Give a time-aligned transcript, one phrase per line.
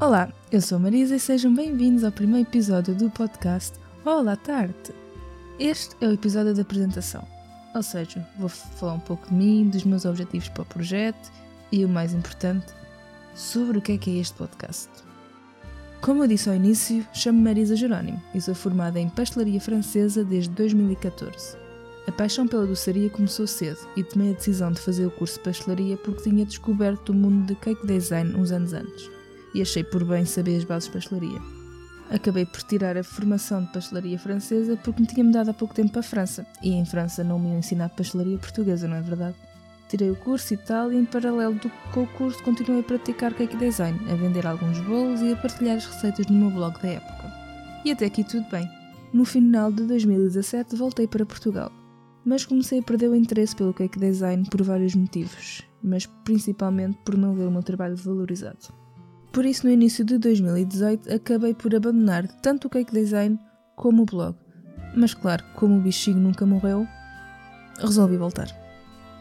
[0.00, 4.94] Olá, eu sou Marisa e sejam bem-vindos ao primeiro episódio do podcast Olá Tarte.
[5.58, 7.26] Este é o episódio da apresentação,
[7.74, 11.32] ou seja, vou falar um pouco de mim, dos meus objetivos para o projeto
[11.72, 12.72] e, o mais importante,
[13.34, 14.88] sobre o que é que é este podcast.
[16.00, 20.50] Como eu disse ao início, chamo-me Marisa Jerónimo e sou formada em pastelaria francesa desde
[20.50, 21.56] 2014.
[22.06, 25.44] A paixão pela doçaria começou cedo e tomei a decisão de fazer o curso de
[25.44, 29.17] pastelaria porque tinha descoberto o mundo de cake design uns anos antes
[29.54, 31.40] e achei por bem saber as bases de pastelaria.
[32.10, 35.92] Acabei por tirar a formação de pastelaria francesa porque me tinha mudado há pouco tempo
[35.92, 39.36] para a França e em França não me iam ensinar pastelaria portuguesa, não é verdade?
[39.88, 43.32] Tirei o curso e tal, e em paralelo do, com o curso continuei a praticar
[43.32, 46.88] cake design, a vender alguns bolos e a partilhar as receitas no meu blog da
[46.88, 47.32] época.
[47.84, 48.68] E até aqui tudo bem.
[49.14, 51.72] No final de 2017 voltei para Portugal,
[52.22, 57.16] mas comecei a perder o interesse pelo cake design por vários motivos, mas principalmente por
[57.16, 58.68] não ver o meu trabalho valorizado.
[59.32, 63.38] Por isso, no início de 2018, acabei por abandonar tanto o cake design
[63.76, 64.36] como o blog.
[64.94, 66.86] Mas claro, como o bichinho nunca morreu,
[67.78, 68.48] resolvi voltar.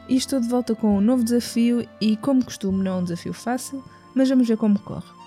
[0.09, 3.33] E estou de volta com um novo desafio e, como costume, não é um desafio
[3.33, 3.83] fácil,
[4.16, 5.17] mas vamos ver como corre.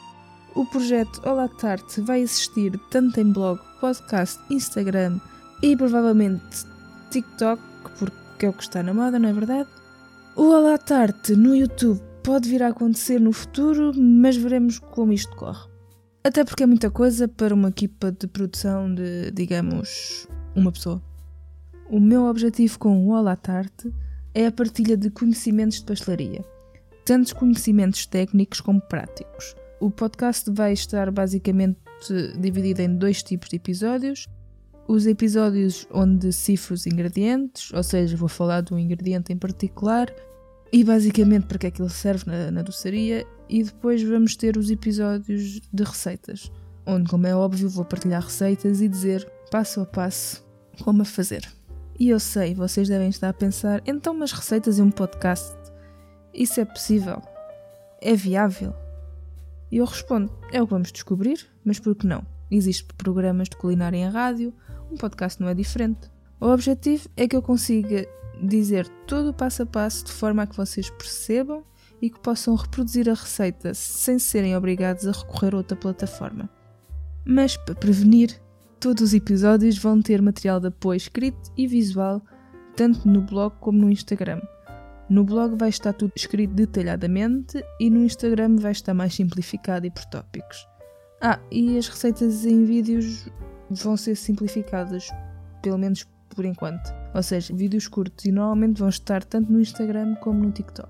[0.55, 5.20] O projeto Olá Tarte vai existir tanto em blog, podcast, Instagram
[5.62, 6.67] e provavelmente
[7.11, 7.62] TikTok,
[7.98, 9.69] porque é o que está na moda, não é verdade?
[10.34, 15.35] O Olá Tarte no YouTube pode vir a acontecer no futuro, mas veremos como isto
[15.37, 15.69] corre.
[16.23, 21.03] Até porque é muita coisa para uma equipa de produção de, digamos, uma pessoa.
[21.89, 23.93] O meu objetivo com o Olá Tarte
[24.35, 26.45] é a partilha de conhecimentos de pastelaria,
[27.05, 29.57] tanto conhecimentos técnicos como práticos.
[29.81, 31.79] O podcast vai estar basicamente
[32.39, 34.27] dividido em dois tipos de episódios.
[34.87, 40.13] Os episódios onde cifro os ingredientes, ou seja, vou falar de um ingrediente em particular
[40.73, 44.57] e basicamente para que é que ele serve na, na doçaria, e depois vamos ter
[44.57, 46.51] os episódios de receitas,
[46.86, 50.47] onde, como é óbvio, vou partilhar receitas e dizer passo a passo
[50.83, 51.48] como a fazer.
[51.98, 55.55] E eu sei, vocês devem estar a pensar, então, mas receitas e um podcast,
[56.33, 57.20] isso é possível?
[58.01, 58.73] É viável?
[59.70, 62.25] E eu respondo, é o que vamos descobrir, mas por que não?
[62.51, 64.55] Existem programas de culinária em rádio,
[64.91, 66.11] um podcast não é diferente.
[66.40, 68.06] O objetivo é que eu consiga
[68.42, 71.62] dizer todo o passo a passo de forma a que vocês percebam
[72.01, 76.48] e que possam reproduzir a receita sem serem obrigados a recorrer a outra plataforma.
[77.27, 78.40] Mas para prevenir,
[78.80, 82.23] Todos os episódios vão ter material de apoio escrito e visual,
[82.74, 84.40] tanto no blog como no Instagram.
[85.06, 89.90] No blog vai estar tudo escrito detalhadamente e no Instagram vai estar mais simplificado e
[89.90, 90.67] por tópicos.
[91.20, 93.29] Ah, e as receitas em vídeos
[93.68, 95.11] vão ser simplificadas,
[95.62, 96.08] pelo menos
[96.40, 96.95] por enquanto.
[97.14, 100.89] Ou seja, vídeos curtos e normalmente vão estar tanto no Instagram como no TikTok.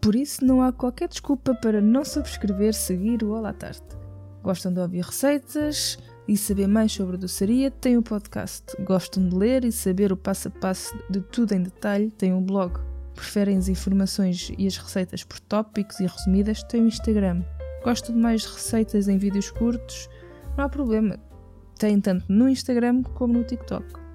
[0.00, 3.96] Por isso não há qualquer desculpa para não subscrever, seguir o Olá Tarte.
[4.40, 5.98] Gostam de ouvir receitas?
[6.28, 8.76] e saber mais sobre a doçaria, tem o podcast.
[8.82, 12.40] Gostam de ler e saber o passo a passo de tudo em detalhe, tem o
[12.40, 12.78] blog.
[13.14, 17.42] Preferem as informações e as receitas por tópicos e resumidas, tem o Instagram.
[17.82, 20.06] Gostam de mais receitas em vídeos curtos?
[20.54, 21.18] Não há problema.
[21.78, 24.07] Tem tanto no Instagram como no TikTok.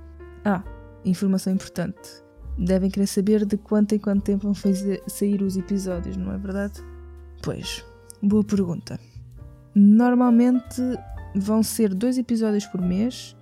[0.46, 0.64] Ah,
[1.06, 2.24] informação importante.
[2.58, 6.38] Devem querer saber de quanto em quanto tempo vão fazer sair os episódios, não é
[6.38, 6.84] verdade?
[7.42, 7.84] Pois,
[8.22, 9.00] boa pergunta.
[9.74, 10.82] Normalmente
[11.36, 13.36] vão ser dois episódios por mês,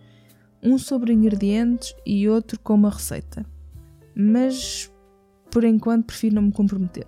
[0.63, 3.45] um sobre ingredientes e outro com uma receita.
[4.15, 4.91] Mas
[5.49, 7.07] por enquanto prefiro não me comprometer.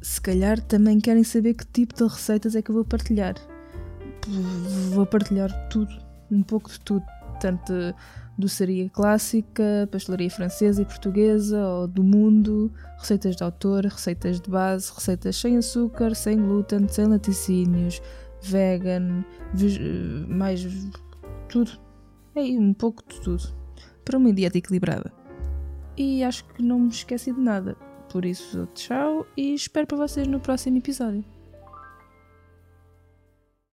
[0.00, 3.34] Se calhar também querem saber que tipo de receitas é que eu vou partilhar.
[4.90, 5.92] Vou partilhar tudo,
[6.30, 7.04] um pouco de tudo,
[7.38, 7.72] tanto
[8.38, 14.92] doçaria clássica, pastelaria francesa e portuguesa ou do mundo, receitas de autor, receitas de base,
[14.94, 18.00] receitas sem açúcar, sem glúten, sem laticínios,
[18.40, 19.24] vegan,
[20.28, 20.66] mais
[21.48, 21.72] tudo.
[22.34, 23.42] É um pouco de tudo.
[24.04, 25.12] Para uma dieta equilibrada.
[25.96, 27.76] E acho que não me esqueci de nada.
[28.08, 31.24] Por isso, tchau e espero para vocês no próximo episódio.